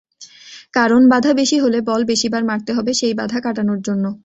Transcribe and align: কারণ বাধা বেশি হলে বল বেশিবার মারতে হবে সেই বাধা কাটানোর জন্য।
কারণ 0.73 1.01
বাধা 1.11 1.31
বেশি 1.39 1.57
হলে 1.63 1.79
বল 1.81 2.01
বেশিবার 2.11 2.43
মারতে 2.49 2.71
হবে 2.73 2.91
সেই 2.93 3.13
বাধা 3.19 3.39
কাটানোর 3.45 3.79
জন্য। 3.87 4.05